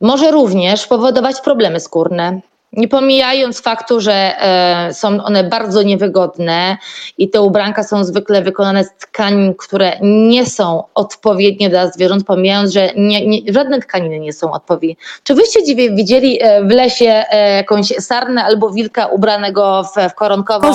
Może 0.00 0.30
również 0.30 0.86
powodować 0.86 1.40
problemy 1.40 1.80
skórne. 1.80 2.40
Nie 2.76 2.88
pomijając 2.88 3.60
faktu, 3.60 4.00
że 4.00 4.12
e, 4.12 4.94
są 4.94 5.24
one 5.24 5.44
bardzo 5.44 5.82
niewygodne 5.82 6.76
i 7.18 7.30
te 7.30 7.40
ubranka 7.40 7.84
są 7.84 8.04
zwykle 8.04 8.42
wykonane 8.42 8.84
z 8.84 8.90
tkanin, 8.94 9.54
które 9.54 9.92
nie 10.02 10.46
są 10.46 10.82
odpowiednie 10.94 11.70
dla 11.70 11.90
zwierząt, 11.90 12.24
pomijając, 12.24 12.72
że 12.72 12.90
nie, 12.96 13.26
nie, 13.26 13.52
żadne 13.52 13.80
tkaniny 13.80 14.20
nie 14.20 14.32
są 14.32 14.52
odpowiednie. 14.52 14.96
Czy 15.22 15.34
wyście 15.34 15.60
widzieli 15.74 16.38
e, 16.42 16.64
w 16.64 16.70
lesie 16.70 17.24
e, 17.30 17.56
jakąś 17.56 17.86
sarnę 17.86 18.44
albo 18.44 18.70
wilka 18.70 19.06
ubranego 19.06 19.84
w, 19.84 20.10
w 20.10 20.14
koronkową 20.14 20.74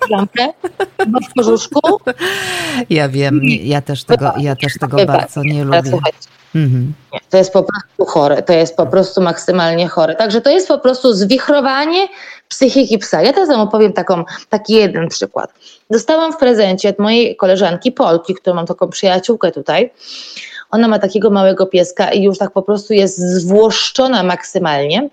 klamkę? 0.00 0.48
w 1.30 1.34
korzuszku? 1.36 1.80
Ja 2.90 3.08
wiem, 3.08 3.40
ja 3.44 3.80
też 3.80 4.04
tego, 4.04 4.32
ja 4.40 4.56
też 4.56 4.72
tego 4.80 5.06
bardzo 5.06 5.42
nie 5.42 5.64
lubię. 5.64 5.82
Słuchajcie 5.90 6.28
Mhm. 6.54 6.94
To 7.30 7.36
jest 7.36 7.52
po 7.52 7.62
prostu 7.62 8.04
chore, 8.04 8.42
to 8.42 8.52
jest 8.52 8.76
po 8.76 8.86
prostu 8.86 9.22
maksymalnie 9.22 9.88
chore. 9.88 10.14
Także 10.14 10.40
to 10.40 10.50
jest 10.50 10.68
po 10.68 10.78
prostu 10.78 10.97
zwichrowanie 11.02 12.08
psychiki 12.48 12.98
psa. 12.98 13.22
Ja 13.22 13.32
teraz 13.32 13.48
wam 13.48 13.60
opowiem 13.60 13.92
taką, 13.92 14.24
taki 14.48 14.72
jeden 14.72 15.08
przykład. 15.08 15.50
Dostałam 15.90 16.32
w 16.32 16.36
prezencie 16.36 16.88
od 16.88 16.98
mojej 16.98 17.36
koleżanki 17.36 17.92
Polki, 17.92 18.34
którą 18.34 18.56
mam 18.56 18.66
taką 18.66 18.88
przyjaciółkę 18.88 19.52
tutaj. 19.52 19.90
Ona 20.70 20.88
ma 20.88 20.98
takiego 20.98 21.30
małego 21.30 21.66
pieska 21.66 22.10
i 22.10 22.22
już 22.22 22.38
tak 22.38 22.50
po 22.50 22.62
prostu 22.62 22.92
jest 22.92 23.18
zwłoszczona 23.18 24.22
maksymalnie. 24.22 25.08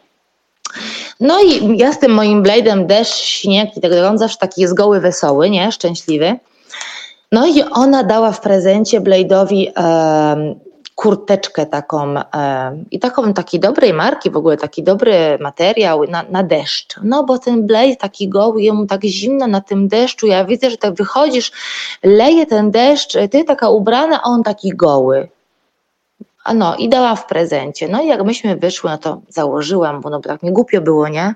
No 1.19 1.39
i 1.39 1.77
ja 1.77 1.93
z 1.93 1.99
tym 1.99 2.11
moim 2.11 2.43
blade'em 2.43 2.85
deszcz, 2.85 3.23
śnieg 3.23 3.77
i 3.77 3.81
tak 3.81 3.91
dalej, 3.91 4.05
on 4.05 4.17
zawsze 4.17 4.37
taki 4.37 4.61
jest 4.61 4.73
goły, 4.73 4.99
wesoły, 4.99 5.49
nie? 5.49 5.71
Szczęśliwy. 5.71 6.35
No 7.31 7.47
i 7.47 7.63
ona 7.63 8.03
dała 8.03 8.31
w 8.31 8.41
prezencie 8.41 9.01
Blade'owi 9.01 9.71
kurteczkę 10.95 11.65
taką 11.65 12.17
e, 12.17 12.83
i 12.91 12.99
taką 12.99 13.33
takiej 13.33 13.59
dobrej 13.59 13.93
marki, 13.93 14.31
w 14.31 14.37
ogóle 14.37 14.57
taki 14.57 14.83
dobry 14.83 15.37
materiał 15.39 16.03
na, 16.03 16.23
na 16.29 16.43
deszcz. 16.43 16.95
No 17.03 17.23
bo 17.23 17.39
ten 17.39 17.67
blaze 17.67 17.95
taki 17.95 18.29
goły, 18.29 18.61
jemu 18.61 18.85
tak 18.85 19.03
zimno 19.03 19.47
na 19.47 19.61
tym 19.61 19.87
deszczu, 19.87 20.27
ja 20.27 20.45
widzę, 20.45 20.69
że 20.69 20.77
tak 20.77 20.93
wychodzisz, 20.93 21.51
leje 22.03 22.45
ten 22.45 22.71
deszcz, 22.71 23.17
ty 23.31 23.43
taka 23.43 23.69
ubrana, 23.69 24.21
a 24.23 24.23
on 24.23 24.43
taki 24.43 24.69
goły. 24.69 25.29
A 26.43 26.53
no 26.53 26.75
i 26.75 26.89
dała 26.89 27.15
w 27.15 27.25
prezencie. 27.25 27.87
No 27.87 28.01
i 28.01 28.07
jak 28.07 28.23
myśmy 28.23 28.55
wyszły, 28.55 28.89
no 28.89 28.97
to 28.97 29.21
założyłam, 29.29 30.01
bo 30.01 30.09
no 30.09 30.19
tak 30.19 30.43
mi 30.43 30.51
głupio 30.51 30.81
było, 30.81 31.07
nie? 31.07 31.35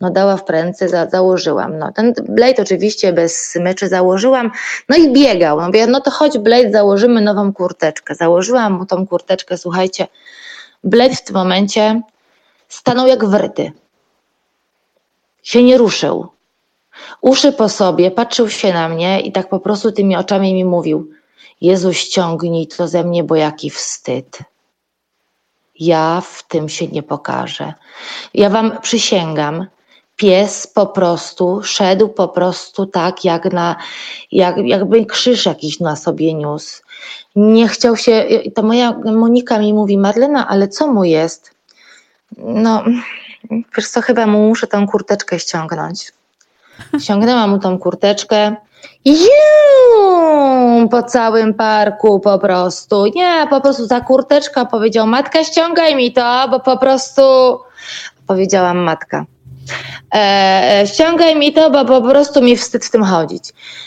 No 0.00 0.10
dała 0.10 0.36
w 0.36 0.44
prędce, 0.44 0.88
za, 0.88 1.06
założyłam. 1.10 1.78
No, 1.78 1.92
ten 1.92 2.14
Blade 2.28 2.62
oczywiście 2.62 3.12
bez 3.12 3.50
smyczy 3.50 3.88
założyłam, 3.88 4.50
no 4.88 4.96
i 4.96 5.12
biegał. 5.12 5.60
No, 5.60 5.66
mówię, 5.66 5.86
no 5.86 6.00
to 6.00 6.10
chodź 6.10 6.38
Blade, 6.38 6.72
założymy 6.72 7.20
nową 7.20 7.52
kurteczkę. 7.52 8.14
Założyłam 8.14 8.72
mu 8.72 8.86
tą 8.86 9.06
kurteczkę, 9.06 9.58
słuchajcie, 9.58 10.06
Blade 10.84 11.16
w 11.16 11.24
tym 11.24 11.36
momencie 11.36 12.02
stanął 12.68 13.06
jak 13.06 13.24
wryty. 13.24 13.72
Się 15.42 15.62
nie 15.62 15.78
ruszył. 15.78 16.28
Uszy 17.20 17.52
po 17.52 17.68
sobie, 17.68 18.10
patrzył 18.10 18.50
się 18.50 18.72
na 18.72 18.88
mnie 18.88 19.20
i 19.20 19.32
tak 19.32 19.48
po 19.48 19.60
prostu 19.60 19.92
tymi 19.92 20.16
oczami 20.16 20.54
mi 20.54 20.64
mówił: 20.64 21.10
Jezu, 21.60 21.92
ściągnij 21.92 22.66
to 22.66 22.88
ze 22.88 23.04
mnie, 23.04 23.24
bo 23.24 23.36
jaki 23.36 23.70
wstyd. 23.70 24.38
Ja 25.80 26.22
w 26.24 26.42
tym 26.42 26.68
się 26.68 26.86
nie 26.86 27.02
pokażę. 27.02 27.74
Ja 28.34 28.50
wam 28.50 28.80
przysięgam, 28.80 29.66
pies 30.16 30.66
po 30.66 30.86
prostu 30.86 31.62
szedł 31.62 32.08
po 32.08 32.28
prostu 32.28 32.86
tak, 32.86 33.24
jak 33.24 33.52
na, 33.52 33.76
jak, 34.32 34.56
jakby 34.58 35.06
krzyż 35.06 35.46
jakiś 35.46 35.80
na 35.80 35.96
sobie 35.96 36.34
niósł. 36.34 36.82
Nie 37.36 37.68
chciał 37.68 37.96
się, 37.96 38.24
to 38.54 38.62
moja 38.62 38.92
Monika 39.04 39.58
mi 39.58 39.74
mówi, 39.74 39.98
Marlena, 39.98 40.48
ale 40.48 40.68
co 40.68 40.86
mu 40.86 41.04
jest? 41.04 41.54
No, 42.38 42.84
wiesz 43.76 43.88
co, 43.88 44.00
chyba 44.00 44.26
mu 44.26 44.48
muszę 44.48 44.66
tą 44.66 44.86
kurteczkę 44.86 45.38
ściągnąć. 45.38 46.12
Ściągnęłam 47.00 47.50
mu 47.50 47.58
tą 47.58 47.78
kurteczkę 47.78 48.56
i 49.04 49.16
po 50.90 51.02
całym 51.02 51.54
parku 51.54 52.20
po 52.20 52.38
prostu. 52.38 53.06
Nie, 53.06 53.46
po 53.50 53.60
prostu 53.60 53.88
ta 53.88 54.00
kurteczka 54.00 54.64
powiedział, 54.64 55.06
matka 55.06 55.44
ściągaj 55.44 55.96
mi 55.96 56.12
to, 56.12 56.48
bo 56.50 56.60
po 56.60 56.78
prostu 56.78 57.22
powiedziałam 58.26 58.78
matka 58.78 59.24
E, 60.14 60.84
ściągaj 60.86 61.36
mi 61.36 61.52
to, 61.52 61.70
bo 61.70 61.84
po 61.84 62.02
prostu 62.02 62.42
mi 62.42 62.56
wstyd 62.56 62.84
w 62.84 62.90
tym 62.90 63.04
chodzić. 63.04 63.44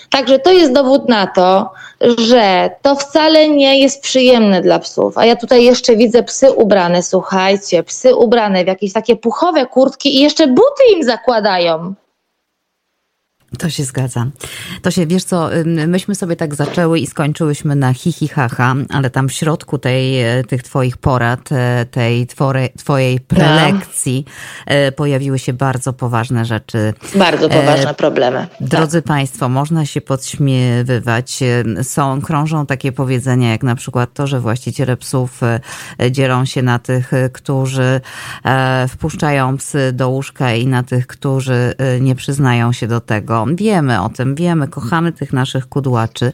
Także 0.09 0.39
to 0.39 0.51
jest 0.51 0.73
dowód 0.73 1.09
na 1.09 1.27
to, 1.27 1.71
że 2.17 2.69
to 2.81 2.95
wcale 2.95 3.49
nie 3.49 3.79
jest 3.79 4.01
przyjemne 4.01 4.61
dla 4.61 4.79
psów. 4.79 5.17
A 5.17 5.25
ja 5.25 5.35
tutaj 5.35 5.63
jeszcze 5.63 5.95
widzę 5.95 6.23
psy 6.23 6.51
ubrane, 6.51 7.03
słuchajcie, 7.03 7.83
psy 7.83 8.15
ubrane 8.15 8.63
w 8.63 8.67
jakieś 8.67 8.93
takie 8.93 9.15
puchowe 9.15 9.65
kurtki 9.65 10.17
i 10.17 10.21
jeszcze 10.21 10.47
buty 10.47 10.83
im 10.95 11.03
zakładają. 11.03 11.93
To 13.59 13.69
się 13.69 13.83
zgadza. 13.83 14.27
To 14.81 14.91
się, 14.91 15.07
wiesz 15.07 15.23
co, 15.23 15.49
myśmy 15.87 16.15
sobie 16.15 16.35
tak 16.35 16.55
zaczęły 16.55 16.99
i 16.99 17.07
skończyłyśmy 17.07 17.75
na 17.75 17.93
hi, 17.93 18.11
hi 18.11 18.27
ha, 18.27 18.49
ha 18.49 18.75
ale 18.89 19.09
tam 19.09 19.29
w 19.29 19.33
środku 19.33 19.77
tej, 19.77 20.21
e, 20.21 20.43
tych 20.43 20.63
twoich 20.63 20.97
porad, 20.97 21.51
e, 21.51 21.85
tej 21.91 22.27
twore, 22.27 22.69
twojej 22.69 23.19
prelekcji 23.19 24.25
no. 24.67 24.73
pojawiły 24.95 25.39
się 25.39 25.53
bardzo 25.53 25.93
poważne 25.93 26.45
rzeczy. 26.45 26.93
Bardzo 27.15 27.49
poważne 27.49 27.93
problemy. 27.93 28.47
Drodzy 28.61 29.01
tak. 29.01 29.07
Państwo, 29.07 29.49
można 29.49 29.85
się 29.85 30.01
podśmiewywać. 30.01 31.39
Są, 31.83 32.21
krążą 32.21 32.65
takie 32.65 32.91
powiedzenia, 32.91 33.51
jak 33.51 33.63
na 33.63 33.75
przykład 33.75 34.13
to, 34.13 34.27
że 34.27 34.39
właściciele 34.39 34.97
psów 34.97 35.41
dzielą 36.11 36.45
się 36.45 36.61
na 36.61 36.79
tych, 36.79 37.11
którzy 37.33 38.01
wpuszczają 38.89 39.57
psy 39.57 39.91
do 39.93 40.09
łóżka 40.09 40.53
i 40.53 40.67
na 40.67 40.83
tych, 40.83 41.07
którzy 41.07 41.73
nie 42.01 42.15
przyznają 42.15 42.71
się 42.71 42.87
do 42.87 42.99
tego 42.99 43.46
wiemy 43.55 44.01
o 44.01 44.09
tym, 44.09 44.35
wiemy, 44.35 44.67
kochamy 44.67 45.11
tych 45.11 45.33
naszych 45.33 45.69
kudłaczy, 45.69 46.31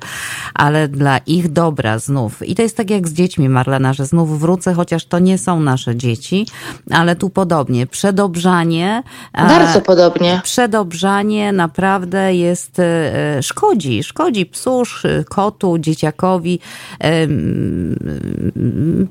ale 0.54 0.88
dla 0.88 1.18
ich 1.18 1.52
dobra 1.52 2.00
znów. 2.00 2.48
I 2.48 2.56
to 2.56 2.62
jest 2.62 2.78
tak 2.78 2.90
jak 2.90 3.08
z 3.08 3.14
dziećmi, 3.14 3.50
Marlena, 3.50 3.94
że 3.94 4.06
znów 4.06 4.40
wrócę, 4.40 4.74
chociaż 4.74 5.06
to 5.06 5.20
nie 5.20 5.38
są 5.38 5.60
nasze 5.60 5.96
dzieci, 5.96 6.48
ale 6.92 7.16
tu 7.16 7.30
podobnie. 7.30 7.88
Przedobrzanie. 7.88 9.04
E, 9.34 9.48
Bardzo 9.48 9.82
podobnie. 9.82 10.42
Przedobrzanie 10.44 11.54
naprawdę 11.54 12.36
jest, 12.36 12.80
e, 12.80 13.44
szkodzi, 13.44 14.04
szkodzi 14.04 14.46
psu, 14.46 14.84
kotu, 15.30 15.78
dzieciakowi. 15.78 16.60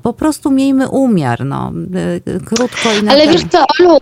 Po 0.03 0.13
prostu 0.13 0.51
miejmy 0.51 0.89
umiar, 0.89 1.45
no. 1.45 1.71
E, 2.25 2.39
krótko 2.39 2.89
i 3.01 3.03
na 3.03 3.11
Ale 3.11 3.27
wiesz 3.27 3.43
co, 3.51 3.65
Olu, 3.79 3.99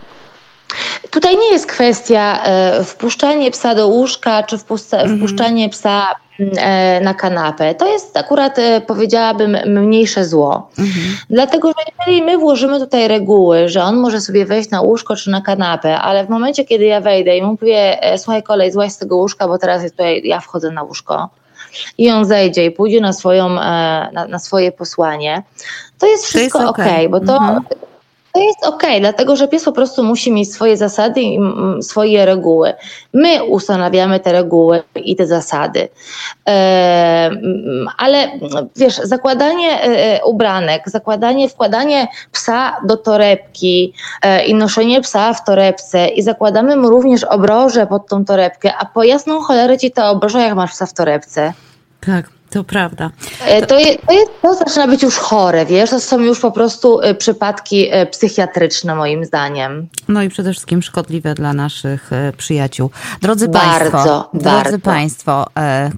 Tutaj 1.09 1.37
nie 1.37 1.51
jest 1.51 1.65
kwestia 1.65 2.43
e, 2.43 2.83
wpuszczanie 2.83 3.51
psa 3.51 3.75
do 3.75 3.87
łóżka, 3.87 4.43
czy 4.43 4.55
mhm. 4.55 5.17
wpuszczanie 5.17 5.69
psa 5.69 6.15
e, 6.57 7.01
na 7.01 7.13
kanapę. 7.13 7.75
To 7.75 7.87
jest 7.87 8.17
akurat, 8.17 8.59
e, 8.59 8.81
powiedziałabym, 8.81 9.57
mniejsze 9.65 10.25
zło. 10.25 10.69
Mhm. 10.79 11.17
Dlatego, 11.29 11.67
że 11.67 11.83
jeżeli 11.99 12.23
my 12.23 12.37
włożymy 12.37 12.79
tutaj 12.79 13.07
reguły, 13.07 13.69
że 13.69 13.83
on 13.83 13.95
może 13.95 14.21
sobie 14.21 14.45
wejść 14.45 14.69
na 14.69 14.81
łóżko 14.81 15.15
czy 15.15 15.29
na 15.29 15.41
kanapę, 15.41 15.97
ale 15.97 16.25
w 16.25 16.29
momencie, 16.29 16.65
kiedy 16.65 16.85
ja 16.85 17.01
wejdę 17.01 17.37
i 17.37 17.41
mu 17.41 17.51
mówię, 17.61 17.99
słuchaj 18.17 18.43
kolej, 18.43 18.71
złaź 18.71 18.91
z 18.91 18.97
tego 18.97 19.15
łóżka, 19.15 19.47
bo 19.47 19.57
teraz 19.57 19.91
tutaj 19.91 20.21
ja 20.23 20.39
wchodzę 20.39 20.71
na 20.71 20.83
łóżko, 20.83 21.29
i 21.97 22.11
on 22.11 22.25
zejdzie 22.25 22.65
i 22.65 22.71
pójdzie 22.71 23.01
na, 23.01 23.13
swoją, 23.13 23.49
na, 23.49 24.27
na 24.29 24.39
swoje 24.39 24.71
posłanie, 24.71 25.43
to 25.99 26.07
jest 26.07 26.25
wszystko 26.25 26.59
ok, 26.59 26.69
okay 26.69 27.09
bo 27.09 27.19
to, 27.19 27.37
mhm. 27.37 27.63
To 28.33 28.39
jest 28.39 28.65
okej, 28.65 28.89
okay, 28.89 28.99
dlatego 28.99 29.35
że 29.35 29.47
pies 29.47 29.63
po 29.63 29.71
prostu 29.71 30.03
musi 30.03 30.31
mieć 30.31 30.53
swoje 30.53 30.77
zasady 30.77 31.21
i 31.21 31.39
swoje 31.81 32.25
reguły. 32.25 32.73
My 33.13 33.43
ustanawiamy 33.43 34.19
te 34.19 34.31
reguły 34.31 34.83
i 34.95 35.15
te 35.15 35.27
zasady. 35.27 35.89
ale 37.97 38.31
wiesz, 38.75 38.95
zakładanie 39.03 39.83
e, 39.83 39.85
e, 39.85 40.23
ubranek, 40.23 40.89
zakładanie, 40.89 41.49
wkładanie 41.49 42.07
psa 42.31 42.77
do 42.85 42.97
torebki 42.97 43.93
e, 44.21 44.45
i 44.45 44.55
noszenie 44.55 45.01
psa 45.01 45.33
w 45.33 45.45
torebce 45.45 46.07
i 46.07 46.21
zakładamy 46.21 46.75
mu 46.75 46.89
również 46.89 47.23
obroże 47.23 47.87
pod 47.87 48.07
tą 48.07 48.25
torebkę, 48.25 48.73
a 48.79 48.85
po 48.85 49.03
jasną 49.03 49.41
cholerę 49.41 49.77
ci 49.77 49.91
ta 49.91 50.09
obroża, 50.09 50.41
jak 50.41 50.55
masz 50.55 50.71
psa 50.71 50.85
w 50.85 50.93
torebce. 50.93 51.53
Tak. 52.05 52.40
To 52.51 52.63
prawda. 52.63 53.09
E, 53.45 53.65
to, 53.65 53.79
jest, 53.79 53.99
to, 54.07 54.13
jest, 54.13 54.31
to 54.41 54.55
zaczyna 54.55 54.87
być 54.87 55.03
już 55.03 55.17
chore, 55.17 55.65
wiesz, 55.65 55.89
to 55.89 55.99
są 55.99 56.19
już 56.19 56.39
po 56.39 56.51
prostu 56.51 57.01
e, 57.01 57.15
przypadki 57.15 57.87
e, 57.91 58.05
psychiatryczne 58.05 58.95
moim 58.95 59.25
zdaniem. 59.25 59.87
No 60.07 60.23
i 60.23 60.29
przede 60.29 60.51
wszystkim 60.51 60.81
szkodliwe 60.81 61.33
dla 61.33 61.53
naszych 61.53 62.09
przyjaciół. 62.37 62.89
Drodzy 63.21 63.47
bardzo, 63.47 63.91
Państwo, 63.91 64.29
bardzo. 64.33 64.61
drodzy 64.61 64.79
Państwo, 64.79 65.47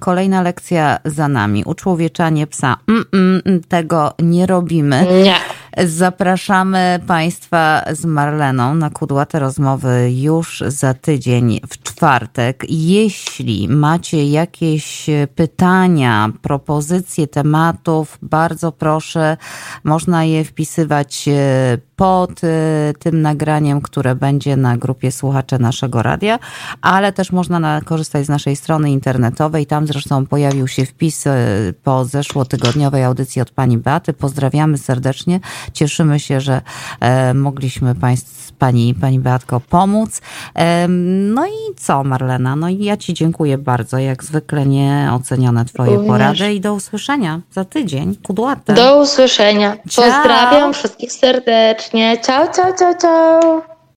kolejna 0.00 0.42
lekcja 0.42 0.98
za 1.04 1.28
nami. 1.28 1.64
Uczłowieczanie 1.66 2.46
psa. 2.46 2.76
Mm, 2.88 3.04
mm, 3.12 3.62
tego 3.68 4.12
nie 4.18 4.46
robimy. 4.46 5.06
Nie. 5.24 5.34
Zapraszamy 5.78 7.00
Państwa 7.06 7.82
z 7.92 8.04
Marleną 8.04 8.74
na 8.74 8.90
kudłate 8.90 9.38
rozmowy 9.38 10.12
już 10.12 10.64
za 10.66 10.94
tydzień 10.94 11.60
w 11.68 11.82
czwartek. 11.82 12.64
Jeśli 12.68 13.68
macie 13.68 14.24
jakieś 14.30 15.06
pytania, 15.34 16.32
propozycje 16.42 17.26
tematów, 17.26 18.18
bardzo 18.22 18.72
proszę, 18.72 19.36
można 19.84 20.24
je 20.24 20.44
wpisywać 20.44 21.28
e, 21.28 21.78
pod 21.96 22.44
e, 22.44 22.92
tym 22.98 23.22
nagraniem, 23.22 23.80
które 23.80 24.14
będzie 24.14 24.56
na 24.56 24.76
grupie 24.76 25.12
słuchacze 25.12 25.58
naszego 25.58 26.02
radia, 26.02 26.38
ale 26.80 27.12
też 27.12 27.32
można 27.32 27.60
na, 27.60 27.80
korzystać 27.80 28.26
z 28.26 28.28
naszej 28.28 28.56
strony 28.56 28.90
internetowej. 28.90 29.66
Tam 29.66 29.86
zresztą 29.86 30.26
pojawił 30.26 30.68
się 30.68 30.86
wpis 30.86 31.26
e, 31.26 31.32
po 31.82 32.04
zeszłotygodniowej 32.04 33.04
audycji 33.04 33.42
od 33.42 33.50
pani 33.50 33.78
Beaty. 33.78 34.12
Pozdrawiamy 34.12 34.78
serdecznie. 34.78 35.40
Cieszymy 35.72 36.20
się, 36.20 36.40
że 36.40 36.62
e, 37.00 37.34
mogliśmy 37.34 37.94
państw, 37.94 38.52
pani, 38.52 38.94
pani 38.94 39.20
Beatko 39.20 39.60
pomóc. 39.60 40.20
E, 40.54 40.88
no 40.88 41.46
i 41.46 41.74
co, 41.76 42.04
Marlena? 42.04 42.56
No 42.56 42.68
i 42.68 42.84
ja 42.84 42.96
ci 42.96 43.14
dziękuję 43.14 43.58
bardzo. 43.58 43.98
Jak 43.98 44.24
zwykle 44.24 44.66
nieocenione 44.66 45.64
twoje 45.64 45.90
Również. 45.90 46.08
porady 46.08 46.54
i 46.54 46.60
do 46.60 46.74
usłyszenia 46.74 47.40
za 47.52 47.64
tydzień. 47.64 48.16
Kudłate. 48.26 48.74
Do 48.74 49.00
usłyszenia. 49.02 49.76
Pozdrawiam 49.84 50.60
Ciao. 50.60 50.72
wszystkich 50.72 51.12
serdecznie 51.12 51.34
serdecznie. 51.34 52.18
Ciao, 52.22 52.48
ciao, 52.52 52.72
ciao, 52.72 52.94
ciao. 52.94 53.73